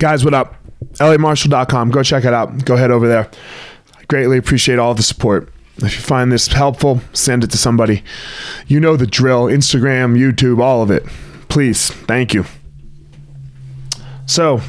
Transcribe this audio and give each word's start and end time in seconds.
Guys, 0.00 0.24
what 0.24 0.32
up? 0.32 0.54
LAMarshall.com. 0.94 1.90
Go 1.90 2.02
check 2.02 2.24
it 2.24 2.32
out. 2.32 2.64
Go 2.64 2.76
head 2.76 2.90
over 2.90 3.06
there. 3.06 3.28
I 3.98 4.04
greatly 4.04 4.38
appreciate 4.38 4.78
all 4.78 4.94
the 4.94 5.02
support. 5.02 5.52
If 5.76 5.94
you 5.94 6.00
find 6.00 6.32
this 6.32 6.46
helpful, 6.46 7.02
send 7.12 7.44
it 7.44 7.50
to 7.50 7.58
somebody. 7.58 8.02
You 8.66 8.80
know 8.80 8.96
the 8.96 9.06
drill 9.06 9.44
Instagram, 9.44 10.18
YouTube, 10.18 10.58
all 10.58 10.82
of 10.82 10.90
it. 10.90 11.04
Please. 11.50 11.90
Thank 11.90 12.32
you. 12.32 12.46
So, 14.24 14.62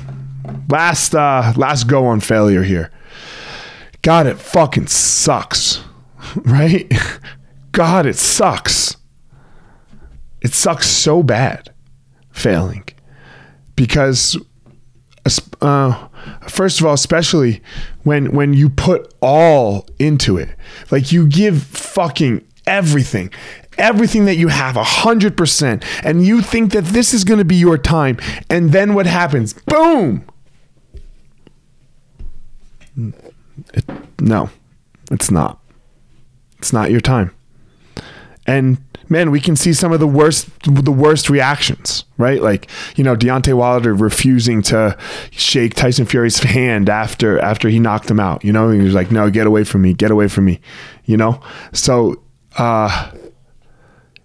last 0.69 1.15
uh 1.15 1.53
last 1.55 1.85
go 1.85 2.07
on 2.07 2.19
failure 2.19 2.63
here. 2.63 2.91
God, 4.01 4.27
it 4.27 4.37
fucking 4.37 4.87
sucks. 4.87 5.81
Right? 6.35 6.91
God, 7.71 8.05
it 8.05 8.17
sucks. 8.17 8.97
It 10.41 10.53
sucks 10.53 10.87
so 10.89 11.23
bad 11.23 11.73
failing 12.31 12.85
because 13.75 14.37
uh, 15.61 16.07
first 16.47 16.79
of 16.79 16.85
all, 16.85 16.93
especially 16.93 17.61
when 18.03 18.31
when 18.33 18.53
you 18.53 18.69
put 18.69 19.13
all 19.21 19.87
into 19.99 20.37
it, 20.37 20.49
like 20.89 21.11
you 21.11 21.27
give 21.27 21.63
fucking 21.63 22.45
everything, 22.65 23.31
everything 23.77 24.25
that 24.25 24.35
you 24.35 24.47
have, 24.47 24.75
a 24.75 24.83
hundred 24.83 25.37
percent, 25.37 25.83
and 26.03 26.25
you 26.25 26.41
think 26.41 26.71
that 26.73 26.85
this 26.85 27.13
is 27.13 27.23
going 27.23 27.39
to 27.39 27.45
be 27.45 27.55
your 27.55 27.77
time, 27.77 28.17
and 28.49 28.71
then 28.71 28.93
what 28.93 29.05
happens? 29.05 29.53
Boom. 29.53 30.25
It, 33.73 33.85
no, 34.19 34.49
it's 35.11 35.31
not. 35.31 35.59
It's 36.57 36.73
not 36.73 36.91
your 36.91 37.01
time. 37.01 37.31
And 38.45 38.77
man, 39.11 39.29
we 39.29 39.41
can 39.41 39.57
see 39.57 39.73
some 39.73 39.91
of 39.91 39.99
the 39.99 40.07
worst 40.07 40.49
the 40.63 40.91
worst 40.91 41.29
reactions, 41.29 42.05
right? 42.17 42.41
Like, 42.41 42.69
you 42.95 43.03
know, 43.03 43.15
Deontay 43.15 43.53
Wilder 43.53 43.93
refusing 43.93 44.61
to 44.63 44.97
shake 45.31 45.75
Tyson 45.75 46.05
Fury's 46.05 46.39
hand 46.43 46.89
after 46.89 47.37
after 47.37 47.69
he 47.69 47.77
knocked 47.77 48.09
him 48.09 48.19
out. 48.19 48.43
You 48.43 48.53
know, 48.53 48.69
he 48.69 48.81
was 48.81 48.95
like, 48.95 49.11
No, 49.11 49.29
get 49.29 49.45
away 49.45 49.65
from 49.65 49.83
me, 49.83 49.93
get 49.93 50.09
away 50.09 50.29
from 50.29 50.45
me. 50.45 50.61
You 51.05 51.17
know? 51.17 51.41
So 51.73 52.23
uh 52.57 53.11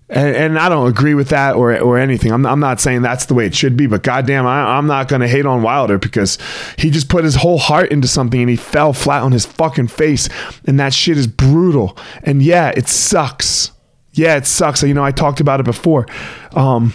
and, 0.08 0.36
and 0.36 0.58
I 0.58 0.68
don't 0.68 0.86
agree 0.86 1.14
with 1.14 1.30
that 1.30 1.56
or 1.56 1.76
or 1.80 1.98
anything. 1.98 2.30
I'm, 2.30 2.46
I'm 2.46 2.60
not 2.60 2.80
saying 2.80 3.02
that's 3.02 3.26
the 3.26 3.34
way 3.34 3.44
it 3.44 3.56
should 3.56 3.76
be, 3.76 3.88
but 3.88 4.04
goddamn, 4.04 4.46
I, 4.46 4.76
I'm 4.76 4.86
not 4.86 5.08
gonna 5.08 5.26
hate 5.26 5.46
on 5.46 5.62
Wilder 5.62 5.98
because 5.98 6.38
he 6.78 6.90
just 6.90 7.08
put 7.08 7.24
his 7.24 7.34
whole 7.34 7.58
heart 7.58 7.90
into 7.90 8.06
something 8.06 8.40
and 8.40 8.48
he 8.48 8.54
fell 8.54 8.92
flat 8.92 9.22
on 9.22 9.32
his 9.32 9.46
fucking 9.46 9.88
face, 9.88 10.28
and 10.64 10.78
that 10.78 10.94
shit 10.94 11.18
is 11.18 11.26
brutal. 11.26 11.98
And 12.22 12.40
yeah, 12.40 12.68
it 12.76 12.86
sucks 12.86 13.72
yeah, 14.16 14.36
it 14.36 14.46
sucks. 14.46 14.82
You 14.82 14.94
know, 14.94 15.04
I 15.04 15.12
talked 15.12 15.40
about 15.40 15.60
it 15.60 15.64
before. 15.64 16.06
Um, 16.52 16.94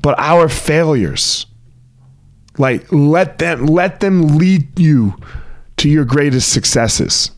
but 0.00 0.18
our 0.18 0.48
failures, 0.48 1.46
like 2.56 2.90
let 2.92 3.38
them 3.38 3.66
let 3.66 4.00
them 4.00 4.38
lead 4.38 4.78
you 4.78 5.16
to 5.78 5.88
your 5.88 6.04
greatest 6.04 6.52
successes. 6.52 7.32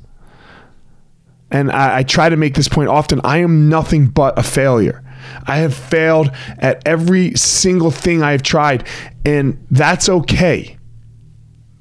And 1.50 1.70
I, 1.70 1.98
I 1.98 2.02
try 2.02 2.28
to 2.28 2.36
make 2.36 2.54
this 2.54 2.68
point 2.68 2.88
often. 2.88 3.20
I 3.24 3.38
am 3.38 3.68
nothing 3.68 4.08
but 4.08 4.38
a 4.38 4.42
failure. 4.42 5.02
I 5.46 5.58
have 5.58 5.74
failed 5.74 6.30
at 6.58 6.86
every 6.86 7.34
single 7.34 7.90
thing 7.90 8.22
I 8.22 8.32
have 8.32 8.42
tried, 8.42 8.86
and 9.24 9.64
that's 9.70 10.08
okay. 10.08 10.76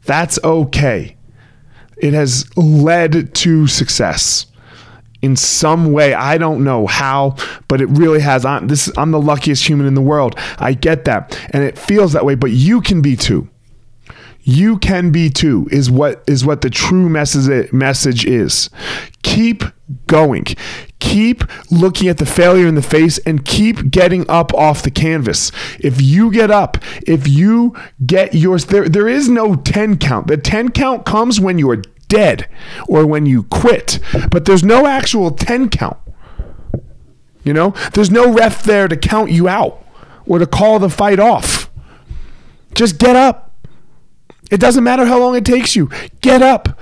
That's 0.05 0.39
okay. 0.43 1.17
It 1.97 2.13
has 2.13 2.45
led 2.57 3.33
to 3.35 3.67
success 3.67 4.45
in 5.23 5.37
some 5.37 5.93
way. 5.93 6.13
I 6.13 6.37
don't 6.37 6.63
know 6.65 6.85
how, 6.85 7.37
but 7.69 7.81
it 7.81 7.87
really 7.87 8.19
has. 8.19 8.43
I'm, 8.45 8.67
this, 8.67 8.91
I'm 8.97 9.11
the 9.11 9.21
luckiest 9.21 9.67
human 9.67 9.87
in 9.87 9.95
the 9.95 10.01
world. 10.01 10.35
I 10.59 10.73
get 10.73 11.05
that. 11.05 11.39
And 11.51 11.63
it 11.63 11.77
feels 11.77 12.11
that 12.11 12.25
way, 12.25 12.35
but 12.35 12.51
you 12.51 12.81
can 12.81 13.01
be 13.01 13.15
too. 13.15 13.49
You 14.45 14.77
can 14.77 15.11
be 15.13 15.29
too 15.29 15.69
is 15.71 15.89
what 15.89 16.21
is 16.27 16.43
what 16.43 16.59
the 16.59 16.69
true 16.69 17.07
message 17.07 17.71
message 17.71 18.25
is. 18.25 18.69
Keep 19.21 19.63
going. 20.07 20.43
Keep 20.99 21.45
looking 21.71 22.09
at 22.09 22.17
the 22.17 22.25
failure 22.25 22.67
in 22.67 22.75
the 22.75 22.81
face 22.81 23.19
and 23.19 23.45
keep 23.45 23.89
getting 23.89 24.29
up 24.29 24.53
off 24.53 24.83
the 24.83 24.91
canvas. 24.91 25.53
If 25.79 26.01
you 26.01 26.29
get 26.29 26.51
up, 26.51 26.77
if 27.07 27.25
you 27.25 27.73
get 28.05 28.33
yours, 28.33 28.65
there, 28.65 28.89
there 28.89 29.07
is 29.07 29.29
no 29.29 29.55
10 29.55 29.97
count. 29.97 30.27
The 30.27 30.37
10 30.37 30.71
count 30.71 31.05
comes 31.05 31.39
when 31.39 31.57
you 31.57 31.69
are 31.69 31.81
dead 32.13 32.47
or 32.87 33.07
when 33.07 33.25
you 33.25 33.43
quit, 33.43 33.99
but 34.29 34.45
there's 34.45 34.63
no 34.63 34.85
actual 34.85 35.31
10 35.31 35.69
count. 35.69 35.97
You 37.43 37.53
know, 37.53 37.71
there's 37.93 38.11
no 38.11 38.31
ref 38.31 38.63
there 38.63 38.87
to 38.87 38.95
count 38.95 39.31
you 39.31 39.49
out 39.49 39.83
or 40.25 40.37
to 40.37 40.45
call 40.45 40.77
the 40.77 40.89
fight 40.89 41.19
off. 41.19 41.71
Just 42.75 42.99
get 42.99 43.15
up. 43.15 43.51
It 44.51 44.59
doesn't 44.59 44.83
matter 44.83 45.05
how 45.05 45.19
long 45.19 45.35
it 45.35 45.43
takes 45.43 45.75
you. 45.75 45.89
Get 46.21 46.41
up. 46.41 46.79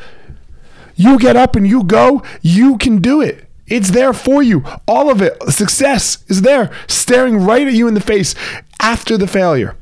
You 0.95 1.17
get 1.17 1.37
up 1.37 1.55
and 1.55 1.65
you 1.65 1.83
go, 1.83 2.21
you 2.41 2.77
can 2.77 2.97
do 3.01 3.21
it. 3.21 3.47
It's 3.65 3.91
there 3.91 4.13
for 4.13 4.43
you. 4.43 4.65
All 4.85 5.09
of 5.09 5.21
it, 5.21 5.41
success 5.43 6.25
is 6.27 6.41
there, 6.41 6.69
staring 6.87 7.37
right 7.37 7.65
at 7.65 7.73
you 7.73 7.87
in 7.87 7.93
the 7.93 8.01
face 8.01 8.35
after 8.81 9.17
the 9.17 9.27
failure. 9.27 9.77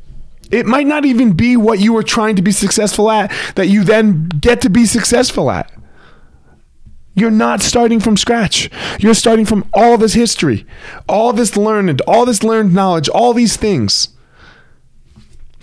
It 0.51 0.65
might 0.65 0.87
not 0.87 1.05
even 1.05 1.33
be 1.33 1.55
what 1.55 1.79
you 1.79 1.93
were 1.93 2.03
trying 2.03 2.35
to 2.35 2.41
be 2.41 2.51
successful 2.51 3.11
at 3.11 3.31
that 3.55 3.67
you 3.67 3.83
then 3.83 4.29
get 4.29 4.61
to 4.61 4.69
be 4.69 4.85
successful 4.85 5.51
at. 5.51 5.71
You're 7.13 7.31
not 7.31 7.61
starting 7.61 7.99
from 7.99 8.17
scratch. 8.17 8.69
You're 8.99 9.13
starting 9.13 9.45
from 9.45 9.69
all 9.73 9.97
this 9.97 10.13
history, 10.13 10.65
all 11.07 11.33
this 11.33 11.57
learned, 11.57 12.01
all 12.07 12.25
this 12.25 12.43
learned 12.43 12.73
knowledge, 12.73 13.09
all 13.09 13.33
these 13.33 13.57
things. 13.57 14.09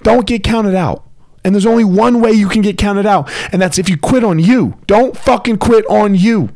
Don't 0.02 0.26
get 0.26 0.44
counted 0.44 0.74
out. 0.74 1.04
And 1.42 1.54
there's 1.54 1.66
only 1.66 1.84
one 1.84 2.20
way 2.20 2.32
you 2.32 2.48
can 2.48 2.60
get 2.60 2.76
counted 2.76 3.06
out, 3.06 3.30
and 3.52 3.62
that's 3.62 3.78
if 3.78 3.88
you 3.88 3.96
quit 3.96 4.24
on 4.24 4.40
you. 4.40 4.76
Don't 4.88 5.16
fucking 5.16 5.58
quit 5.58 5.86
on 5.86 6.16
you. 6.16 6.50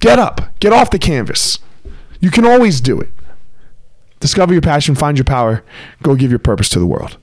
Get 0.00 0.18
up, 0.18 0.40
get 0.58 0.72
off 0.72 0.90
the 0.90 0.98
canvas. 0.98 1.58
You 2.18 2.30
can 2.30 2.46
always 2.46 2.80
do 2.80 2.98
it. 2.98 3.10
Discover 4.20 4.52
your 4.52 4.62
passion, 4.62 4.94
find 4.94 5.16
your 5.16 5.24
power, 5.24 5.62
go 6.02 6.14
give 6.14 6.30
your 6.30 6.38
purpose 6.38 6.68
to 6.70 6.78
the 6.78 6.86
world. 6.86 7.18